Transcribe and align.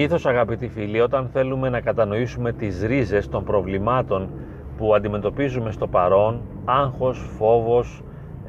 Συνήθως 0.00 0.26
αγαπητοί 0.26 0.68
φίλοι, 0.68 1.00
όταν 1.00 1.28
θέλουμε 1.32 1.68
να 1.68 1.80
κατανοήσουμε 1.80 2.52
τις 2.52 2.82
ρίζες 2.82 3.28
των 3.28 3.44
προβλημάτων 3.44 4.28
που 4.76 4.94
αντιμετωπίζουμε 4.94 5.70
στο 5.70 5.86
παρόν, 5.86 6.40
άγχος, 6.64 7.30
φόβος, 7.38 8.02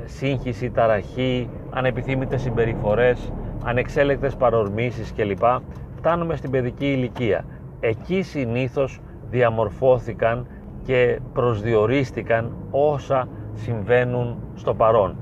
σύγχυση, 0.06 0.70
ταραχή, 0.70 1.50
ανεπιθύμητες 1.70 2.42
συμπεριφορές, 2.42 3.32
ανεξέλεκτες 3.64 4.36
παρορμήσεις 4.36 5.14
κλπ. 5.14 5.44
Φτάνουμε 5.96 6.36
στην 6.36 6.52
παιδική 6.52 6.86
ηλικία. 6.92 7.46
Εκεί 7.80 8.22
συνήθως 8.22 9.00
διαμορφώθηκαν 9.30 10.48
και 10.86 11.20
προσδιορίστηκαν 11.34 12.52
όσα 12.72 13.28
συμβαίνουν 13.54 14.38
στο 14.56 14.74
παρόν. 14.74 15.16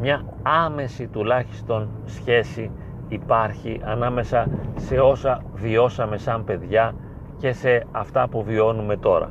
Μια 0.00 0.22
άμεση 0.42 1.06
τουλάχιστον 1.06 1.88
σχέση 2.04 2.70
υπάρχει 3.08 3.80
ανάμεσα 3.84 4.48
σε 4.76 5.00
όσα 5.00 5.42
βιώσαμε 5.54 6.16
σαν 6.16 6.44
παιδιά 6.44 6.94
και 7.38 7.52
σε 7.52 7.86
αυτά 7.92 8.28
που 8.28 8.42
βιώνουμε 8.42 8.96
τώρα. 8.96 9.30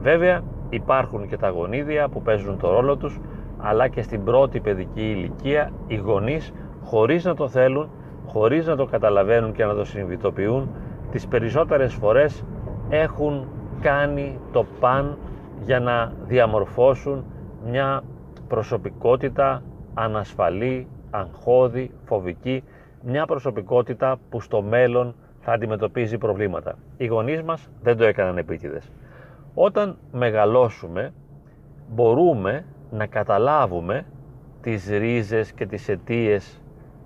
Βέβαια 0.00 0.42
υπάρχουν 0.68 1.28
και 1.28 1.36
τα 1.36 1.48
γονίδια 1.48 2.08
που 2.08 2.22
παίζουν 2.22 2.58
το 2.58 2.70
ρόλο 2.70 2.96
τους 2.96 3.20
αλλά 3.58 3.88
και 3.88 4.02
στην 4.02 4.24
πρώτη 4.24 4.60
παιδική 4.60 5.10
ηλικία 5.10 5.70
οι 5.86 5.96
γονείς 5.96 6.52
χωρίς 6.84 7.24
να 7.24 7.34
το 7.34 7.48
θέλουν, 7.48 7.88
χωρίς 8.26 8.66
να 8.66 8.76
το 8.76 8.86
καταλαβαίνουν 8.86 9.52
και 9.52 9.64
να 9.64 9.74
το 9.74 9.84
συνειδητοποιούν 9.84 10.68
τις 11.10 11.26
περισσότερες 11.26 11.94
φορές 11.94 12.44
έχουν 12.88 13.48
κάνει 13.80 14.38
το 14.52 14.66
παν 14.80 15.18
για 15.60 15.80
να 15.80 16.12
διαμορφώσουν 16.26 17.24
μια 17.70 18.02
προσωπικότητα 18.48 19.62
ανασφαλή, 19.94 20.86
αγχώδη, 21.10 21.90
φοβική, 22.04 22.62
μια 23.04 23.26
προσωπικότητα 23.26 24.16
που 24.30 24.40
στο 24.40 24.62
μέλλον 24.62 25.14
θα 25.40 25.52
αντιμετωπίζει 25.52 26.18
προβλήματα. 26.18 26.78
Οι 26.96 27.06
γονείς 27.06 27.42
μας 27.42 27.68
δεν 27.82 27.96
το 27.96 28.04
έκαναν 28.04 28.38
επίτηδες. 28.38 28.92
Όταν 29.54 29.98
μεγαλώσουμε 30.12 31.12
μπορούμε 31.88 32.64
να 32.90 33.06
καταλάβουμε 33.06 34.04
τις 34.60 34.88
ρίζες 34.88 35.52
και 35.52 35.66
τις 35.66 35.88
αιτίες 35.88 36.62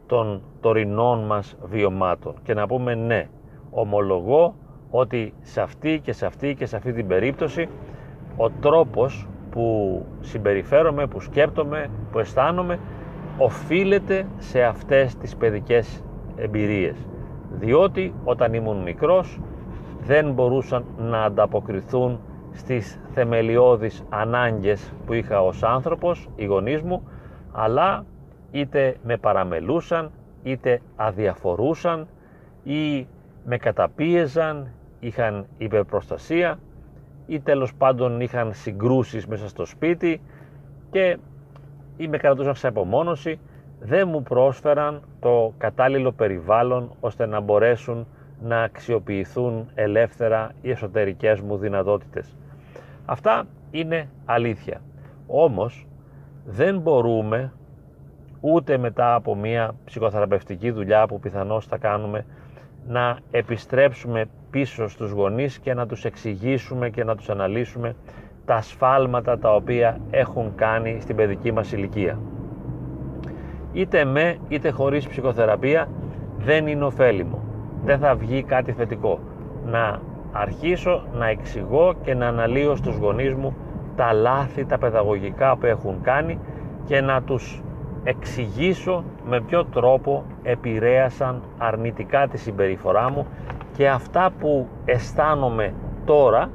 των 0.07 0.43
τωρινών 0.61 1.27
μας 1.27 1.57
βιωμάτων 1.63 2.35
και 2.43 2.55
να 2.55 2.67
πούμε 2.67 2.95
ναι, 2.95 3.29
ομολογώ 3.71 4.55
ότι 4.91 5.35
σε 5.41 5.61
αυτή 5.61 6.01
και 6.03 6.13
σε 6.13 6.27
αυτή 6.27 6.55
και 6.55 6.67
σε 6.67 6.77
αυτή 6.77 6.93
την 6.93 7.07
περίπτωση 7.07 7.69
ο 8.37 8.51
τρόπος 8.51 9.29
που 9.51 10.05
συμπεριφέρομαι, 10.21 11.07
που 11.07 11.21
σκέπτομαι, 11.21 11.91
που 12.13 12.19
αισθάνομαι 12.19 12.79
οφείλεται 13.39 14.27
σε 14.39 14.63
αυτές 14.63 15.17
τις 15.17 15.37
παιδικές 15.37 16.05
εμπειρίες. 16.37 16.97
Διότι 17.53 18.15
όταν 18.25 18.55
ήμουν 18.55 18.83
μικρός 18.83 19.41
δεν 20.03 20.33
μπορούσαν 20.33 20.85
να 20.99 21.23
ανταποκριθούν 21.23 22.21
στις 22.53 23.01
θεμελιώδεις 23.15 24.05
ανάγκες 24.09 24.93
που 25.07 25.13
είχα 25.13 25.43
ως 25.43 25.63
άνθρωπος, 25.63 26.29
οι 26.37 26.45
γονείς 26.45 26.83
μου, 26.83 27.09
αλλά 27.53 28.05
είτε 28.51 28.97
με 29.03 29.17
παραμελούσαν, 29.17 30.11
είτε 30.43 30.81
αδιαφορούσαν 30.97 32.07
ή 32.63 33.07
με 33.45 33.57
καταπίεζαν, 33.57 34.69
είχαν 35.01 35.47
υπερπροστασία 35.59 36.59
ή 37.27 37.41
τέλος 37.41 37.75
πάντων 37.75 38.21
είχαν 38.21 38.53
συγκρούσεις 38.53 39.27
μέσα 39.27 39.49
στο 39.49 39.65
σπίτι 39.65 40.21
και 40.91 41.19
ή 41.99 42.09
με 42.09 42.17
κρατούσαν 42.17 42.55
σε 42.55 42.67
απομόνωση, 42.67 43.39
δεν 43.81 44.09
μου 44.09 44.23
πρόσφεραν 44.23 45.03
το 45.21 45.53
κατάλληλο 45.59 46.13
περιβάλλον 46.13 46.91
ώστε 47.01 47.27
να 47.27 47.41
μπορέσουν 47.41 48.07
να 48.43 48.63
αξιοποιηθούν 48.63 49.69
ελεύθερα 49.75 50.51
οι 50.63 50.71
εσωτερικές 50.71 51.41
μου 51.41 51.57
δυνατότητες. 51.57 52.37
Αυτά 53.05 53.45
είναι 53.71 54.09
αλήθεια. 54.25 54.81
Όμως 55.27 55.87
δεν 56.47 56.79
μπορούμε 56.79 57.53
ούτε 58.41 58.77
μετά 58.77 59.15
από 59.15 59.35
μια 59.35 59.75
ψυχοθεραπευτική 59.85 60.71
δουλειά 60.71 61.07
που 61.07 61.21
πιθανώς 61.21 61.67
θα 61.67 61.77
κάνουμε 61.77 62.25
να 62.89 63.19
επιστρέψουμε 63.31 64.29
πίσω 64.51 64.89
στους 64.89 65.11
γονείς 65.11 65.59
και 65.59 65.75
να 65.75 65.87
τους 65.87 66.05
εξηγήσουμε 66.05 66.91
και 66.91 67.05
να 67.05 67.17
τους 67.17 67.31
αναλύσουμε 67.31 67.95
τα 68.49 68.55
ασφάλματα 68.55 69.39
τα 69.39 69.55
οποία 69.55 69.99
έχουν 70.11 70.53
κάνει 70.55 70.99
στην 71.01 71.17
παιδική 71.17 71.53
μας 71.53 71.73
ηλικία. 71.73 72.19
Είτε 73.73 74.05
με 74.05 74.37
είτε 74.49 74.71
χωρίς 74.71 75.09
ψυχοθεραπεία 75.09 75.89
δεν 76.39 76.67
είναι 76.67 76.85
ωφέλιμο. 76.85 77.43
Δεν 77.85 77.99
θα 77.99 78.15
βγει 78.15 78.43
κάτι 78.43 78.73
θετικό. 78.73 79.19
Να 79.65 80.01
αρχίσω 80.33 81.03
να 81.13 81.29
εξηγώ 81.29 81.95
και 82.03 82.15
να 82.15 82.27
αναλύω 82.27 82.77
στους 82.77 82.97
γονείς 82.97 83.35
μου 83.35 83.57
τα 83.97 84.13
λάθη, 84.13 84.65
τα 84.65 84.79
παιδαγωγικά 84.79 85.57
που 85.57 85.67
έχουν 85.67 86.01
κάνει 86.03 86.39
και 86.85 87.01
να 87.01 87.23
τους 87.23 87.63
εξηγήσω 88.05 89.05
με 89.29 89.41
ποιο 89.41 89.65
τρόπο 89.65 90.25
επηρέασαν 90.43 91.43
αρνητικά 91.59 92.29
τη 92.29 92.39
συμπεριφορά 92.39 93.11
μου 93.11 93.27
και 93.77 93.89
αυτά 93.89 94.31
που 94.41 94.69
αισθάνομαι 94.85 95.75
τώρα 96.05 96.51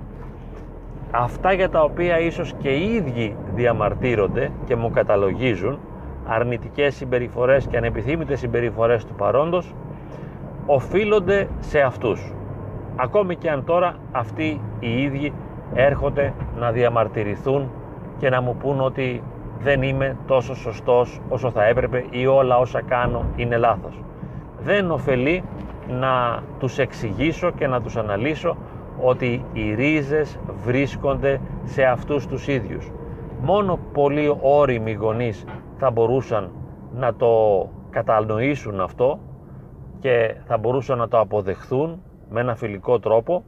αυτά 1.15 1.53
για 1.53 1.69
τα 1.69 1.81
οποία 1.81 2.19
ίσως 2.19 2.53
και 2.57 2.69
οι 2.69 2.93
ίδιοι 2.93 3.35
διαμαρτύρονται 3.55 4.51
και 4.65 4.75
μου 4.75 4.91
καταλογίζουν 4.91 5.79
αρνητικές 6.25 6.95
συμπεριφορές 6.95 7.67
και 7.67 7.77
ανεπιθύμητες 7.77 8.39
συμπεριφορές 8.39 9.05
του 9.05 9.13
παρόντος 9.13 9.75
οφείλονται 10.65 11.47
σε 11.59 11.79
αυτούς 11.79 12.33
ακόμη 12.95 13.35
και 13.35 13.49
αν 13.49 13.63
τώρα 13.65 13.95
αυτοί 14.11 14.61
οι 14.79 15.01
ίδιοι 15.01 15.33
έρχονται 15.73 16.33
να 16.59 16.71
διαμαρτυρηθούν 16.71 17.69
και 18.17 18.29
να 18.29 18.41
μου 18.41 18.55
πούν 18.55 18.81
ότι 18.81 19.23
δεν 19.59 19.81
είμαι 19.81 20.17
τόσο 20.27 20.55
σωστός 20.55 21.21
όσο 21.29 21.51
θα 21.51 21.63
έπρεπε 21.65 22.05
ή 22.09 22.25
όλα 22.25 22.57
όσα 22.57 22.81
κάνω 22.81 23.25
είναι 23.35 23.57
λάθος. 23.57 23.99
Δεν 24.59 24.91
ωφελεί 24.91 25.43
να 25.87 26.43
τους 26.59 26.77
εξηγήσω 26.77 27.51
και 27.51 27.67
να 27.67 27.81
τους 27.81 27.95
αναλύσω 27.95 28.57
ότι 29.01 29.45
οι 29.53 29.73
ρίζες 29.73 30.39
βρίσκονται 30.63 31.39
σε 31.63 31.83
αυτούς 31.83 32.27
τους 32.27 32.47
ίδιους. 32.47 32.91
Μόνο 33.41 33.79
πολύ 33.93 34.35
όριμοι 34.41 34.93
γονείς 34.93 35.45
θα 35.77 35.91
μπορούσαν 35.91 36.51
να 36.95 37.13
το 37.13 37.29
κατανοήσουν 37.89 38.81
αυτό 38.81 39.19
και 39.99 40.35
θα 40.45 40.57
μπορούσαν 40.57 40.97
να 40.97 41.07
το 41.07 41.19
αποδεχθούν 41.19 42.01
με 42.29 42.39
ένα 42.39 42.55
φιλικό 42.55 42.99
τρόπο 42.99 43.43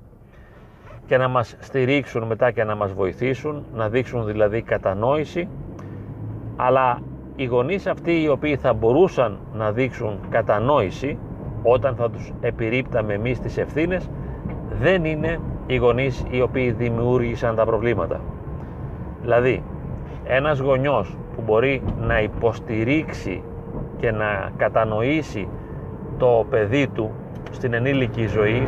και 1.05 1.17
να 1.17 1.27
μας 1.27 1.55
στηρίξουν 1.59 2.23
μετά 2.23 2.51
και 2.51 2.63
να 2.63 2.75
μας 2.75 2.93
βοηθήσουν, 2.93 3.65
να 3.73 3.89
δείξουν 3.89 4.25
δηλαδή 4.25 4.61
κατανόηση 4.61 5.47
αλλά 6.55 6.99
οι 7.35 7.45
γονείς 7.45 7.87
αυτοί 7.87 8.21
οι 8.21 8.27
οποίοι 8.27 8.55
θα 8.55 8.73
μπορούσαν 8.73 9.39
να 9.53 9.71
δείξουν 9.71 10.19
κατανόηση 10.29 11.17
όταν 11.63 11.95
θα 11.95 12.09
τους 12.09 12.33
επιρρύπταμε 12.41 13.13
εμείς 13.13 13.39
τις 13.39 13.57
ευθύνες 13.57 14.09
δεν 14.81 15.05
είναι 15.05 15.39
οι 15.67 15.75
γονείς 15.75 16.25
οι 16.29 16.41
οποίοι 16.41 16.71
δημιούργησαν 16.71 17.55
τα 17.55 17.65
προβλήματα. 17.65 18.19
Δηλαδή, 19.21 19.63
ένας 20.23 20.59
γονιός 20.59 21.17
που 21.35 21.41
μπορεί 21.45 21.81
να 21.99 22.21
υποστηρίξει 22.21 23.43
και 23.97 24.11
να 24.11 24.51
κατανοήσει 24.57 25.47
το 26.17 26.45
παιδί 26.49 26.87
του 26.87 27.11
στην 27.51 27.73
ενήλικη 27.73 28.25
ζωή 28.25 28.67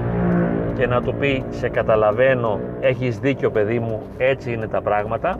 και 0.77 0.87
να 0.87 1.01
του 1.01 1.13
πει 1.13 1.43
σε 1.49 1.69
καταλαβαίνω, 1.69 2.59
έχεις 2.79 3.19
δίκιο 3.19 3.51
παιδί 3.51 3.79
μου, 3.79 4.01
έτσι 4.17 4.53
είναι 4.53 4.67
τα 4.67 4.81
πράγματα 4.81 5.39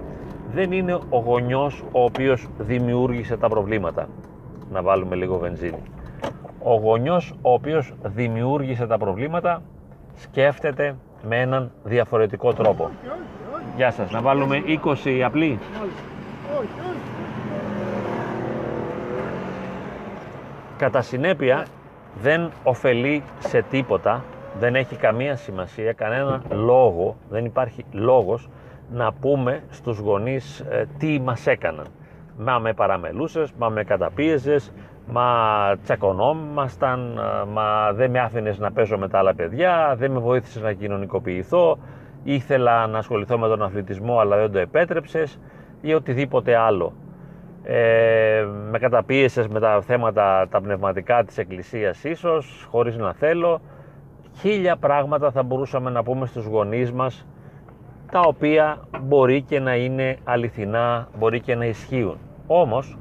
δεν 0.54 0.72
είναι 0.72 0.94
ο 1.10 1.20
γονιός 1.20 1.84
ο 1.92 2.04
οποίος 2.04 2.48
δημιούργησε 2.58 3.38
τα 3.38 3.50
προβλήματα. 3.50 4.08
Να 4.72 4.82
βάλουμε 4.82 5.16
λίγο 5.16 5.38
βενζίνη. 5.38 5.82
Ο 6.64 6.76
γονιός 6.76 7.34
ο 7.42 7.54
οποίος 7.54 7.94
δημιούργησε 8.04 8.88
τα 8.88 8.98
προβλήματα 8.98 9.62
σκέφτεται 10.18 10.96
με 11.28 11.42
έναν 11.42 11.72
διαφορετικό 11.84 12.54
τρόπο. 12.54 12.90
Γεια 13.76 13.92
σας, 13.92 14.12
να 14.12 14.22
βάλουμε 14.22 14.64
20 15.06 15.22
απλή. 15.26 15.60
Κατά 20.78 21.02
συνέπεια 21.02 21.66
δεν 22.22 22.52
ωφελεί 22.64 23.24
σε 23.40 23.62
τίποτα, 23.62 24.24
δεν 24.60 24.76
έχει 24.76 24.96
καμία 24.96 25.36
σημασία, 25.36 25.94
κανένα 25.94 26.42
λόγο, 26.50 27.16
δεν 27.30 27.46
υπάρχει 27.46 27.86
λόγος 27.92 28.50
να 28.92 29.14
πούμε 29.14 29.64
στους 29.70 29.98
γονείς 29.98 30.60
ε, 30.60 30.88
τι 30.98 31.20
μας 31.20 31.48
έκαναν. 31.48 31.86
Μα 32.38 32.60
με 32.60 32.74
παραμελούσες, 32.74 33.52
μα 33.58 33.70
με 33.70 33.84
καταπίεζες, 33.84 34.72
μα 35.08 35.26
τσακωνόμασταν, 35.84 37.18
ε, 37.18 37.46
μα 37.46 37.94
δεν 37.94 38.12
με 38.12 38.20
άφηνες 38.20 38.60
να 38.60 38.72
παίζω 38.72 38.98
με 38.98 39.08
τα 39.08 39.18
άλλα 39.18 39.36
παιδιά, 39.36 39.96
δεν 39.98 40.12
με 40.12 40.20
βοήθησες 40.20 40.62
να 40.62 40.74
κοινωνικοποιηθώ, 40.74 41.78
ήθελα 42.24 42.88
να 42.88 42.98
ασχοληθώ 42.98 43.38
με 43.38 43.48
τον 43.48 43.64
αθλητισμό 43.64 44.20
αλλά 44.20 44.38
δεν 44.38 44.52
το 44.52 44.60
επέτρεψες 44.60 45.40
ή 45.82 45.94
οτιδήποτε 45.94 46.56
άλλο. 46.56 46.94
Ε, 47.64 48.46
με 48.70 48.80
καταπίεσες 48.80 49.48
με 49.48 49.60
τα 49.60 49.82
θέματα 49.82 50.48
τα 50.50 50.62
πνευματικά 50.62 51.24
της 51.24 51.38
εκκλησίας 51.38 52.04
ίσως, 52.04 52.68
χωρίς 52.72 52.98
να 52.98 53.14
θέλω 53.14 53.62
χίλια 54.40 54.76
πράγματα 54.76 55.32
θα 55.32 55.44
μπορούσαμε 55.44 55.90
να 55.90 56.04
πούμε 56.04 56.26
στους 56.26 56.46
γονείς 56.46 56.92
μας 56.92 57.26
τα 58.12 58.20
οποία 58.20 58.78
μπορεί 59.02 59.42
και 59.42 59.60
να 59.60 59.76
είναι 59.76 60.18
αληθινά, 60.24 61.08
μπορεί 61.18 61.42
και 61.42 61.56
να 61.56 61.66
ισχύουν. 61.66 62.18
Όμως, 62.48 62.98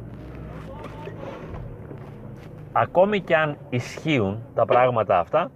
ακόμη 2.78 3.20
και 3.20 3.36
αν 3.36 3.56
ισχύουν 3.70 4.42
τα 4.54 4.64
πράγματα 4.64 5.18
αυτά, 5.18 5.50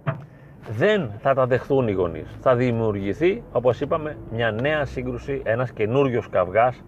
δεν 0.69 1.11
θα 1.19 1.33
τα 1.33 1.45
δεχθούν 1.45 1.87
οι 1.87 1.91
γονείς. 1.91 2.37
Θα 2.39 2.55
δημιουργηθεί, 2.55 3.43
όπως 3.51 3.81
είπαμε, 3.81 4.17
μια 4.31 4.51
νέα 4.51 4.85
σύγκρουση, 4.85 5.41
ένας 5.45 5.71
καινούριος 5.71 6.29
καυγάς 6.29 6.83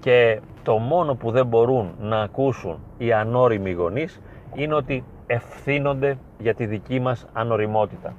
και 0.00 0.40
το 0.62 0.78
μόνο 0.78 1.14
που 1.14 1.30
δεν 1.30 1.46
μπορούν 1.46 1.94
να 2.00 2.20
ακούσουν 2.20 2.78
οι 2.98 3.12
ανώριμοι 3.12 3.72
γονείς 3.72 4.20
είναι 4.54 4.74
ότι 4.74 5.04
ευθύνονται 5.26 6.18
για 6.38 6.54
τη 6.54 6.66
δική 6.66 7.00
μας 7.00 7.26
ανοριμότητα. 7.32 8.14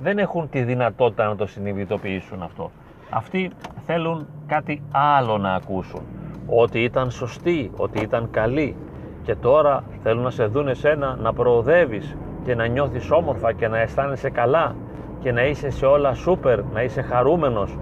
Δεν 0.00 0.18
έχουν 0.18 0.48
τη 0.48 0.62
δυνατότητα 0.62 1.26
να 1.26 1.36
το 1.36 1.46
συνειδητοποιήσουν 1.46 2.42
αυτό. 2.42 2.70
Αυτοί 3.10 3.50
θέλουν 3.86 4.26
κάτι 4.46 4.82
άλλο 4.92 5.38
να 5.38 5.54
ακούσουν. 5.54 6.02
Ότι 6.46 6.82
ήταν 6.82 7.10
σωστή, 7.10 7.70
ότι 7.76 8.00
ήταν 8.00 8.30
καλή. 8.30 8.76
Και 9.24 9.34
τώρα 9.34 9.84
θέλουν 10.02 10.22
να 10.22 10.30
σε 10.30 10.44
δουν 10.44 10.68
εσένα 10.68 11.16
να 11.20 11.32
προοδεύεις 11.32 12.16
και 12.44 12.54
να 12.54 12.66
νιώθεις 12.66 13.10
όμορφα 13.10 13.52
και 13.52 13.68
να 13.68 13.78
αισθάνεσαι 13.78 14.30
καλά 14.30 14.74
και 15.20 15.32
να 15.32 15.46
είσαι 15.46 15.70
σε 15.70 15.86
όλα 15.86 16.14
σούπερ, 16.14 16.62
να 16.72 16.82
είσαι 16.82 17.02
χαρούμενος. 17.02 17.78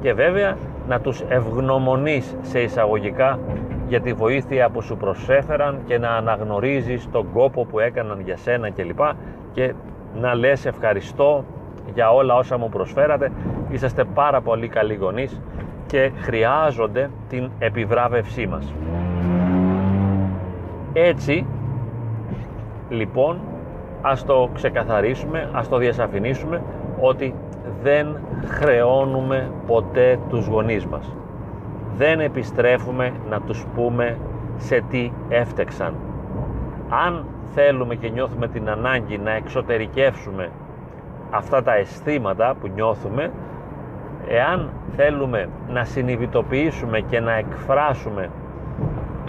Και 0.00 0.12
βέβαια 0.12 0.56
να 0.88 1.00
τους 1.00 1.20
ευγνωμονείς 1.28 2.36
σε 2.40 2.60
εισαγωγικά 2.60 3.38
για 3.88 4.00
τη 4.00 4.12
βοήθεια 4.12 4.68
που 4.68 4.82
σου 4.82 4.96
προσέφεραν 4.96 5.78
και 5.86 5.98
να 5.98 6.08
αναγνωρίζεις 6.08 7.08
τον 7.10 7.32
κόπο 7.32 7.64
που 7.64 7.78
έκαναν 7.78 8.20
για 8.20 8.36
σένα 8.36 8.70
κλπ. 8.70 9.00
Και 9.52 9.74
να 10.14 10.34
λες 10.34 10.66
ευχαριστώ 10.66 11.44
για 11.94 12.12
όλα 12.12 12.34
όσα 12.34 12.58
μου 12.58 12.68
προσφέρατε. 12.68 13.32
Είσαστε 13.70 14.04
πάρα 14.04 14.40
πολύ 14.40 14.68
καλοί 14.68 14.94
γονείς 14.94 15.40
και 15.86 16.10
χρειάζονται 16.20 17.10
την 17.28 17.50
επιβράβευσή 17.58 18.46
μας 18.46 18.74
έτσι 20.92 21.46
λοιπόν 22.88 23.40
ας 24.02 24.24
το 24.24 24.50
ξεκαθαρίσουμε, 24.54 25.48
ας 25.52 25.68
το 25.68 25.76
διασαφηνίσουμε 25.76 26.62
ότι 27.00 27.34
δεν 27.82 28.16
χρεώνουμε 28.44 29.50
ποτέ 29.66 30.18
τους 30.28 30.46
γονείς 30.46 30.86
μας. 30.86 31.14
Δεν 31.96 32.20
επιστρέφουμε 32.20 33.12
να 33.28 33.40
τους 33.40 33.66
πούμε 33.74 34.16
σε 34.56 34.84
τι 34.90 35.10
έφτεξαν. 35.28 35.94
Αν 37.06 37.24
θέλουμε 37.54 37.94
και 37.94 38.08
νιώθουμε 38.08 38.48
την 38.48 38.68
ανάγκη 38.68 39.18
να 39.18 39.30
εξωτερικεύσουμε 39.30 40.50
αυτά 41.30 41.62
τα 41.62 41.74
αισθήματα 41.74 42.54
που 42.60 42.68
νιώθουμε, 42.74 43.30
εάν 44.28 44.70
θέλουμε 44.96 45.48
να 45.68 45.84
συνειδητοποιήσουμε 45.84 47.00
και 47.00 47.20
να 47.20 47.32
εκφράσουμε 47.32 48.30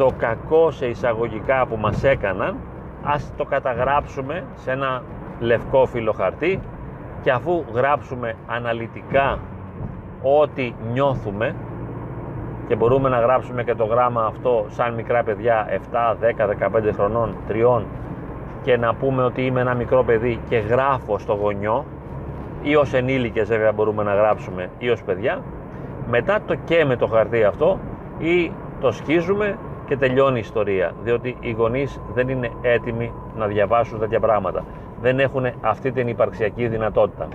το 0.01 0.11
κακό 0.17 0.71
σε 0.71 0.85
εισαγωγικά 0.85 1.65
που 1.65 1.77
μας 1.77 2.03
έκαναν, 2.03 2.55
ας 3.03 3.33
το 3.37 3.45
καταγράψουμε 3.45 4.43
σε 4.55 4.71
ένα 4.71 5.03
λευκό 5.39 5.85
φύλλο 5.85 6.11
χαρτί 6.11 6.59
και 7.21 7.31
αφού 7.31 7.63
γράψουμε 7.73 8.35
αναλυτικά 8.47 9.39
ό,τι 10.21 10.73
νιώθουμε 10.91 11.55
και 12.67 12.75
μπορούμε 12.75 13.09
να 13.09 13.19
γράψουμε 13.19 13.63
και 13.63 13.75
το 13.75 13.85
γράμμα 13.85 14.25
αυτό 14.25 14.65
σαν 14.67 14.93
μικρά 14.93 15.23
παιδιά 15.23 15.67
7, 15.91 16.15
10, 16.37 16.47
15 16.79 16.91
χρονών, 16.93 17.35
3 17.49 17.81
και 18.61 18.77
να 18.77 18.93
πούμε 18.93 19.23
ότι 19.23 19.45
είμαι 19.45 19.61
ένα 19.61 19.73
μικρό 19.73 20.03
παιδί 20.03 20.39
και 20.49 20.57
γράφω 20.57 21.17
στο 21.17 21.33
γονιό 21.33 21.85
ή 22.61 22.75
ως 22.75 22.93
ενήλικες 22.93 23.47
βέβαια 23.47 23.71
μπορούμε 23.71 24.03
να 24.03 24.13
γράψουμε 24.13 24.69
ή 24.77 24.89
ως 24.89 25.03
παιδιά 25.03 25.41
μετά 26.09 26.39
το 26.45 26.55
και 26.65 26.85
με 26.85 26.95
το 26.95 27.07
χαρτί 27.07 27.43
αυτό 27.43 27.79
ή 28.19 28.51
το 28.79 28.91
σκίζουμε 28.91 29.57
και 29.91 29.97
τελειώνει 29.97 30.37
η 30.37 30.39
ιστορία 30.39 30.91
διότι 31.03 31.37
οι 31.39 31.51
γονείς 31.51 32.01
δεν 32.13 32.29
είναι 32.29 32.49
έτοιμοι 32.61 33.13
να 33.37 33.47
διαβάσουν 33.47 33.99
τέτοια 33.99 34.19
πράγματα 34.19 34.63
δεν 35.01 35.19
έχουν 35.19 35.45
αυτή 35.61 35.91
την 35.91 36.07
υπαρξιακή 36.07 36.67
δυνατότητα. 36.67 37.27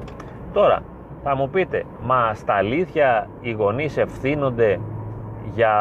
Τώρα, 0.53 0.83
θα 1.23 1.37
μου 1.37 1.49
πείτε, 1.49 1.85
μας 2.03 2.39
στα 2.39 2.55
αλήθεια 2.55 3.29
οι 3.41 3.51
γονείς 3.51 3.97
ευθύνονται 3.97 4.81
για 5.55 5.75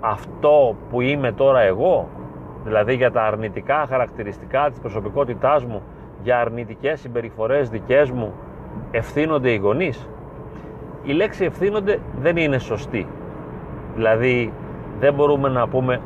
αυτό 0.00 0.76
που 0.90 1.00
είμαι 1.00 1.32
τώρα 1.32 1.60
εγώ, 1.60 2.08
δηλαδή 2.64 2.94
για 2.94 3.10
τα 3.10 3.22
αρνητικά 3.22 3.86
χαρακτηριστικά 3.88 4.70
της 4.70 4.78
προσωπικότητάς 4.78 5.64
μου, 5.64 5.82
για 6.22 6.40
αρνητικές 6.40 7.00
συμπεριφορές 7.00 7.68
δικές 7.68 8.10
μου, 8.10 8.32
ευθύνονται 8.90 9.50
οι 9.50 9.56
γονείς; 9.56 10.08
Η 11.02 11.12
λέξη 11.12 11.44
ευθύνονται 11.44 11.98
δεν 12.20 12.36
είναι 12.36 12.58
σωστή. 12.58 13.06
Δηλαδή 13.94 14.52
δεν 15.00 15.14
μπορούμε 15.14 15.48
να 15.48 15.68
πούμε 15.68 16.00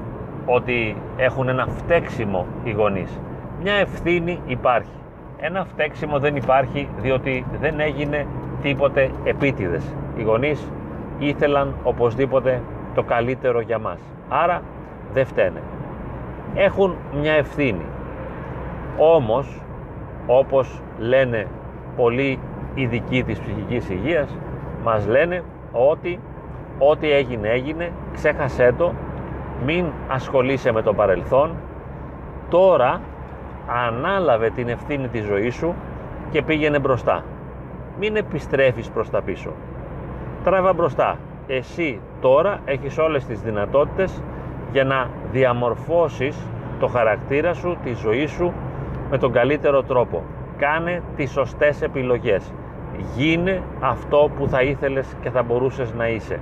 ότι 0.46 0.96
έχουν 1.16 1.48
ένα 1.48 1.66
φταίξιμο 1.66 2.46
οι 2.64 2.70
γονείς 2.70 3.20
μια 3.62 3.74
ευθύνη 3.74 4.40
υπάρχει. 4.46 4.98
Ένα 5.40 5.64
φταίξιμο 5.64 6.18
δεν 6.18 6.36
υπάρχει 6.36 6.88
διότι 7.00 7.46
δεν 7.60 7.80
έγινε 7.80 8.26
τίποτε 8.62 9.10
επίτηδες. 9.24 9.94
Οι 10.16 10.22
γονείς 10.22 10.70
ήθελαν 11.18 11.74
οπωσδήποτε 11.82 12.62
το 12.94 13.02
καλύτερο 13.02 13.60
για 13.60 13.78
μας. 13.78 13.98
Άρα 14.28 14.62
δεν 15.12 15.26
φταίνε. 15.26 15.62
Έχουν 16.54 16.96
μια 17.20 17.32
ευθύνη. 17.32 17.84
Όμως, 18.98 19.60
όπως 20.26 20.82
λένε 20.98 21.46
πολλοί 21.96 22.38
ειδικοί 22.74 23.22
της 23.22 23.40
ψυχικής 23.40 23.90
υγείας, 23.90 24.36
μας 24.84 25.06
λένε 25.06 25.42
ότι 25.72 26.20
ό,τι 26.88 27.12
έγινε 27.12 27.48
έγινε, 27.48 27.92
ξέχασέ 28.12 28.74
το, 28.78 28.92
μην 29.66 29.84
ασχολείσαι 30.08 30.72
με 30.72 30.82
το 30.82 30.94
παρελθόν, 30.94 31.54
τώρα 32.50 33.00
ανάλαβε 33.86 34.50
την 34.50 34.68
ευθύνη 34.68 35.08
της 35.08 35.24
ζωής 35.24 35.54
σου 35.54 35.74
και 36.30 36.42
πήγαινε 36.42 36.78
μπροστά. 36.78 37.24
Μην 37.98 38.16
επιστρέφεις 38.16 38.90
προς 38.90 39.10
τα 39.10 39.22
πίσω. 39.22 39.50
Τράβα 40.44 40.72
μπροστά. 40.72 41.18
Εσύ 41.46 42.00
τώρα 42.20 42.60
έχεις 42.64 42.98
όλες 42.98 43.24
τις 43.24 43.40
δυνατότητες 43.40 44.22
για 44.72 44.84
να 44.84 45.08
διαμορφώσεις 45.32 46.46
το 46.80 46.86
χαρακτήρα 46.86 47.54
σου, 47.54 47.76
τη 47.84 47.92
ζωή 47.92 48.26
σου 48.26 48.52
με 49.10 49.18
τον 49.18 49.32
καλύτερο 49.32 49.82
τρόπο. 49.82 50.22
Κάνε 50.58 51.02
τις 51.16 51.30
σωστές 51.30 51.82
επιλογές. 51.82 52.52
Γίνε 53.16 53.62
αυτό 53.80 54.30
που 54.38 54.48
θα 54.48 54.62
ήθελες 54.62 55.16
και 55.22 55.30
θα 55.30 55.42
μπορούσες 55.42 55.94
να 55.94 56.08
είσαι. 56.08 56.38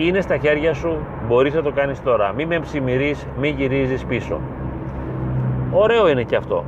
Είναι 0.00 0.20
στα 0.20 0.36
χέρια 0.36 0.74
σου, 0.74 0.96
μπορείς 1.28 1.54
να 1.54 1.62
το 1.62 1.72
κάνεις 1.72 2.02
τώρα. 2.02 2.32
Μην 2.32 2.46
με 2.46 2.60
ψημυρείς, 2.60 3.26
μην 3.38 3.54
γυρίζεις 3.56 4.04
πίσω. 4.04 4.40
Ωραίο 5.72 6.08
είναι 6.08 6.22
και 6.22 6.36
αυτό. 6.36 6.64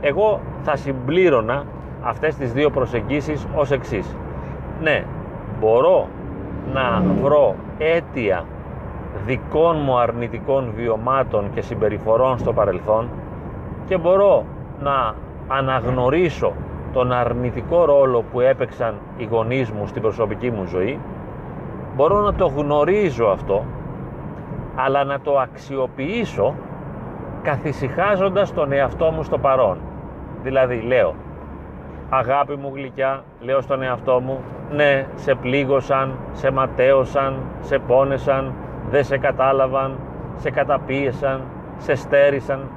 Εγώ 0.00 0.40
θα 0.62 0.76
συμπλήρωνα 0.76 1.64
αυτές 2.02 2.36
τις 2.36 2.52
δύο 2.52 2.70
προσεγγίσεις 2.70 3.46
ως 3.54 3.70
εξής. 3.70 4.16
Ναι, 4.82 5.04
μπορώ 5.60 6.08
να 6.72 7.02
βρω 7.22 7.54
αίτια 7.78 8.44
δικών 9.26 9.76
μου 9.84 9.98
αρνητικών 9.98 10.72
βιωμάτων 10.76 11.50
και 11.54 11.60
συμπεριφορών 11.60 12.38
στο 12.38 12.52
παρελθόν 12.52 13.08
και 13.86 13.98
μπορώ 13.98 14.44
να 14.82 15.14
αναγνωρίσω 15.48 16.52
τον 16.92 17.12
αρνητικό 17.12 17.84
ρόλο 17.84 18.24
που 18.32 18.40
έπαιξαν 18.40 18.94
οι 19.16 19.24
γονείς 19.24 19.70
μου 19.70 19.86
στην 19.86 20.02
προσωπική 20.02 20.50
μου 20.50 20.64
ζωή 20.64 20.98
μπορώ 21.96 22.20
να 22.20 22.34
το 22.34 22.46
γνωρίζω 22.46 23.26
αυτό 23.26 23.64
αλλά 24.74 25.04
να 25.04 25.20
το 25.20 25.38
αξιοποιήσω 25.38 26.54
καθησυχάζοντας 27.42 28.52
τον 28.52 28.72
εαυτό 28.72 29.10
μου 29.10 29.22
στο 29.22 29.38
παρόν. 29.38 29.78
Δηλαδή 30.42 30.80
λέω, 30.80 31.14
αγάπη 32.10 32.56
μου 32.56 32.72
γλυκιά, 32.74 33.24
λέω 33.40 33.60
στον 33.60 33.82
εαυτό 33.82 34.20
μου, 34.20 34.40
ναι, 34.70 35.06
σε 35.14 35.34
πλήγωσαν, 35.34 36.18
σε 36.32 36.50
ματέωσαν, 36.50 37.42
σε 37.60 37.78
πόνεσαν, 37.78 38.52
δεν 38.90 39.04
σε 39.04 39.18
κατάλαβαν, 39.18 39.98
σε 40.36 40.50
καταπίεσαν, 40.50 41.40
σε 41.78 41.94
στέρισαν. 41.94 42.70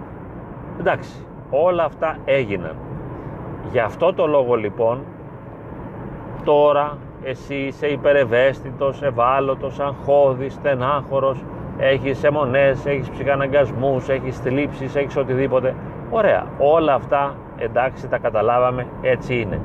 Εντάξει, 0.80 1.26
όλα 1.50 1.84
αυτά 1.84 2.18
έγιναν. 2.26 2.76
Γι' 3.72 3.80
αυτό 3.80 4.14
το 4.14 4.28
λόγο 4.28 4.56
λοιπόν, 4.56 5.04
τώρα 6.44 6.98
εσύ 7.28 7.56
είσαι 7.56 7.88
υπερευαίσθητος, 7.88 9.02
ευάλωτος, 9.02 9.80
αγχώδης, 9.80 10.54
στενάχωρος, 10.54 11.44
έχεις 11.78 12.24
αιμονές, 12.24 12.86
έχεις 12.86 13.10
ψυχαναγκασμούς, 13.10 14.10
έχεις 14.10 14.38
θλίψεις, 14.38 14.96
έχεις 14.96 15.18
οτιδήποτε. 15.18 15.76
Ωραία, 16.10 16.46
όλα 16.58 16.94
αυτά 16.94 17.36
εντάξει 17.58 18.08
τα 18.08 18.18
καταλάβαμε, 18.18 18.88
έτσι 19.02 19.36
είναι. 19.40 19.62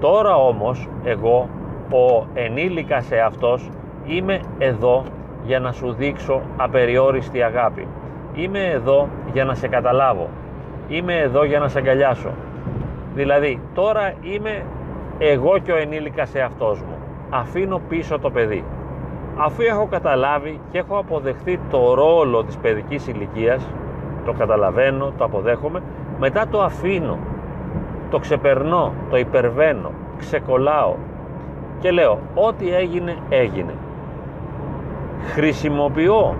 Τώρα 0.00 0.36
όμως 0.36 0.88
εγώ, 1.04 1.48
ο 1.90 2.26
ενήλικας 2.34 3.08
αυτός 3.26 3.70
είμαι 4.06 4.40
εδώ 4.58 5.04
για 5.44 5.60
να 5.60 5.72
σου 5.72 5.92
δείξω 5.92 6.40
απεριόριστη 6.56 7.42
αγάπη. 7.42 7.86
Είμαι 8.34 8.64
εδώ 8.64 9.08
για 9.32 9.44
να 9.44 9.54
σε 9.54 9.68
καταλάβω. 9.68 10.28
Είμαι 10.88 11.18
εδώ 11.18 11.44
για 11.44 11.58
να 11.58 11.68
σε 11.68 11.78
αγκαλιάσω. 11.78 12.30
Δηλαδή 13.14 13.60
τώρα 13.74 14.12
είμαι 14.20 14.62
εγώ 15.18 15.58
και 15.58 15.72
ο 15.72 15.76
ενήλικας 15.76 16.34
εαυτός 16.34 16.80
μου. 16.80 16.93
Αφήνω 17.34 17.80
πίσω 17.88 18.18
το 18.18 18.30
παιδί. 18.30 18.64
Αφού 19.36 19.62
έχω 19.62 19.86
καταλάβει 19.90 20.60
και 20.70 20.78
έχω 20.78 20.98
αποδεχθεί 20.98 21.60
το 21.70 21.94
ρόλο 21.94 22.44
της 22.44 22.56
παιδικής 22.56 23.06
ηλικίας, 23.06 23.68
το 24.24 24.32
καταλαβαίνω, 24.32 25.12
το 25.18 25.24
αποδέχομαι, 25.24 25.82
μετά 26.18 26.46
το 26.50 26.62
αφήνω, 26.62 27.18
το 28.10 28.18
ξεπερνώ, 28.18 28.92
το 29.10 29.16
υπερβαίνω, 29.16 29.90
ξεκολλάω 30.18 30.94
και 31.80 31.90
λέω 31.90 32.18
ό,τι 32.34 32.74
έγινε 32.74 33.16
έγινε. 33.28 33.74
Χρησιμοποιώ 35.32 36.34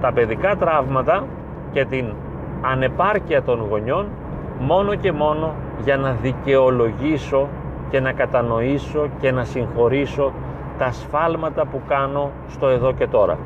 τα 0.00 0.12
παιδικά 0.12 0.56
τραύματα 0.56 1.24
και 1.72 1.84
την 1.84 2.12
ανεπάρκεια 2.60 3.42
των 3.42 3.66
γονιών 3.70 4.06
μόνο 4.58 4.94
και 4.94 5.12
μόνο 5.12 5.54
για 5.84 5.96
να 5.96 6.16
δικαιολογήσω 6.22 7.48
και 7.90 8.00
να 8.00 8.12
κατανοήσω 8.12 9.08
και 9.20 9.32
να 9.32 9.44
συγχωρήσω 9.44 10.32
τα 10.78 10.92
σφάλματα 10.92 11.66
που 11.66 11.80
κάνω 11.88 12.30
στο 12.48 12.68
εδώ 12.68 12.92
και 12.92 13.06
τώρα. 13.06 13.38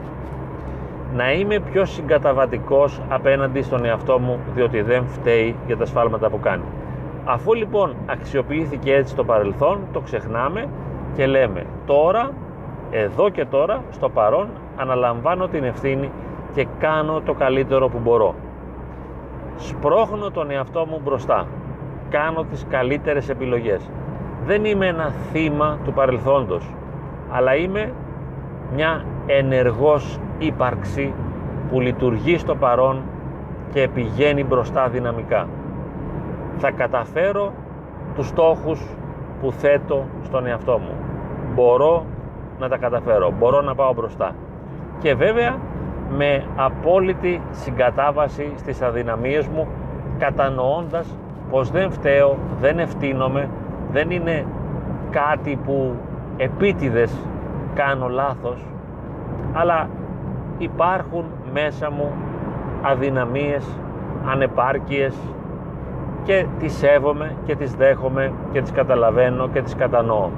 Να 1.14 1.32
είμαι 1.32 1.58
πιο 1.58 1.84
συγκαταβατικός 1.84 3.00
απέναντι 3.08 3.62
στον 3.62 3.84
εαυτό 3.84 4.18
μου 4.18 4.38
διότι 4.54 4.82
δεν 4.82 5.04
φταίει 5.06 5.56
για 5.66 5.76
τα 5.76 5.84
σφάλματα 5.84 6.30
που 6.30 6.40
κάνει. 6.40 6.64
Αφού 7.24 7.54
λοιπόν 7.54 7.94
αξιοποιήθηκε 8.06 8.94
έτσι 8.94 9.14
το 9.14 9.24
παρελθόν, 9.24 9.78
το 9.92 10.00
ξεχνάμε 10.00 10.68
και 11.16 11.26
λέμε 11.26 11.64
τώρα, 11.86 12.30
εδώ 12.90 13.28
και 13.28 13.44
τώρα, 13.44 13.82
στο 13.90 14.08
παρόν, 14.08 14.48
αναλαμβάνω 14.76 15.48
την 15.48 15.64
ευθύνη 15.64 16.10
και 16.54 16.66
κάνω 16.78 17.20
το 17.20 17.34
καλύτερο 17.34 17.88
που 17.88 17.98
μπορώ. 18.02 18.34
Σπρώχνω 19.56 20.30
τον 20.30 20.50
εαυτό 20.50 20.86
μου 20.86 21.00
μπροστά. 21.04 21.46
Κάνω 22.10 22.44
τις 22.44 22.66
καλύτερες 22.70 23.28
επιλογές. 23.28 23.90
Δεν 24.48 24.64
είμαι 24.64 24.86
ένα 24.86 25.12
θύμα 25.32 25.78
του 25.84 25.92
παρελθόντος, 25.92 26.74
αλλά 27.30 27.56
είμαι 27.56 27.92
μια 28.74 29.04
ενεργός 29.26 30.18
ύπαρξη 30.38 31.14
που 31.70 31.80
λειτουργεί 31.80 32.38
στο 32.38 32.54
παρόν 32.54 33.02
και 33.72 33.88
πηγαίνει 33.94 34.44
μπροστά 34.44 34.88
δυναμικά. 34.88 35.46
Θα 36.58 36.70
καταφέρω 36.70 37.52
τους 38.14 38.26
στόχους 38.26 38.86
που 39.40 39.52
θέτω 39.52 40.04
στον 40.24 40.46
εαυτό 40.46 40.78
μου. 40.78 40.92
Μπορώ 41.54 42.04
να 42.58 42.68
τα 42.68 42.76
καταφέρω, 42.76 43.32
μπορώ 43.38 43.60
να 43.60 43.74
πάω 43.74 43.92
μπροστά. 43.92 44.34
Και 44.98 45.14
βέβαια 45.14 45.56
με 46.16 46.44
απόλυτη 46.56 47.40
συγκατάβαση 47.50 48.52
στις 48.56 48.82
αδυναμίες 48.82 49.46
μου 49.46 49.66
κατανοώντας 50.18 51.16
πως 51.50 51.70
δεν 51.70 51.90
φταίω, 51.90 52.36
δεν 52.60 52.78
ευθύνομαι, 52.78 53.48
δεν 53.92 54.10
είναι 54.10 54.46
κάτι 55.10 55.58
που 55.64 55.94
επίτηδες 56.36 57.18
κάνω 57.74 58.08
λάθος 58.08 58.64
αλλά 59.52 59.88
υπάρχουν 60.58 61.24
μέσα 61.52 61.90
μου 61.90 62.12
αδυναμίες, 62.82 63.78
ανεπάρκειες 64.26 65.14
και 66.22 66.46
τις 66.58 66.72
σέβομαι 66.72 67.34
και 67.44 67.56
τις 67.56 67.74
δέχομαι 67.74 68.32
και 68.52 68.62
τις 68.62 68.72
καταλαβαίνω 68.72 69.48
και 69.48 69.62
τις 69.62 69.74
κατανοώ. 69.74 70.28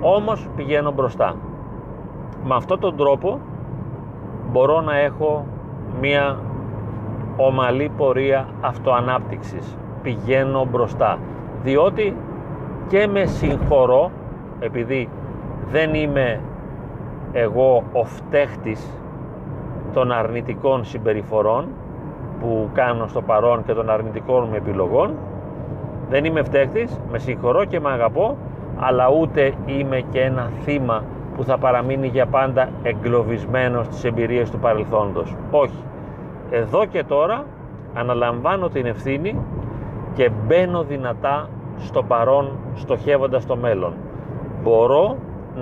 Όμως 0.00 0.48
πηγαίνω 0.56 0.92
μπροστά. 0.92 1.34
Με 2.44 2.54
αυτόν 2.54 2.80
τον 2.80 2.96
τρόπο 2.96 3.40
μπορώ 4.52 4.80
να 4.80 4.96
έχω 4.96 5.46
μία 6.00 6.38
ομαλή 7.36 7.90
πορεία 7.96 8.48
αυτοανάπτυξης. 8.60 9.76
Πηγαίνω 10.02 10.66
μπροστά. 10.70 11.18
Διότι 11.62 12.16
και 12.88 13.06
με 13.06 13.24
συγχωρώ 13.24 14.10
επειδή 14.60 15.08
δεν 15.70 15.94
είμαι 15.94 16.40
εγώ 17.32 17.82
ο 17.92 18.04
φταίχτης 18.04 19.00
των 19.92 20.12
αρνητικών 20.12 20.84
συμπεριφορών 20.84 21.66
που 22.40 22.68
κάνω 22.72 23.06
στο 23.06 23.22
παρόν 23.22 23.64
και 23.64 23.72
των 23.72 23.90
αρνητικών 23.90 24.46
μου 24.48 24.54
επιλογών 24.54 25.14
δεν 26.10 26.24
είμαι 26.24 26.42
φταίχτης, 26.42 27.00
με 27.10 27.18
συγχωρώ 27.18 27.64
και 27.64 27.80
με 27.80 27.90
αγαπώ 27.90 28.36
αλλά 28.78 29.10
ούτε 29.20 29.52
είμαι 29.66 30.00
και 30.10 30.20
ένα 30.20 30.50
θύμα 30.62 31.02
που 31.36 31.44
θα 31.44 31.58
παραμείνει 31.58 32.06
για 32.06 32.26
πάντα 32.26 32.68
εγκλωβισμένος 32.82 33.86
στις 33.86 34.04
εμπειρίες 34.04 34.50
του 34.50 34.58
παρελθόντος. 34.58 35.36
Όχι. 35.50 35.84
Εδώ 36.50 36.84
και 36.84 37.04
τώρα 37.04 37.44
αναλαμβάνω 37.94 38.68
την 38.68 38.86
ευθύνη 38.86 39.36
και 40.14 40.30
μπαίνω 40.46 40.82
δυνατά 40.82 41.48
στο 41.78 42.02
παρόν 42.02 42.50
στοχεύοντας 42.74 43.46
το 43.46 43.56
μέλλον. 43.56 43.92
Μπορώ 44.62 45.16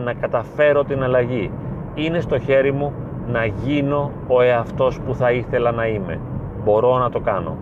να 0.04 0.12
καταφέρω 0.12 0.84
την 0.84 1.02
αλλαγή. 1.02 1.50
Είναι 1.94 2.20
στο 2.20 2.38
χέρι 2.38 2.72
μου 2.72 2.92
να 3.26 3.44
γίνω 3.44 4.10
ο 4.28 4.42
εαυτός 4.42 5.00
που 5.00 5.14
θα 5.14 5.32
ήθελα 5.32 5.70
να 5.70 5.86
είμαι. 5.86 6.20
Μπορώ 6.64 6.98
να 6.98 7.10
το 7.10 7.20
κάνω. 7.20 7.56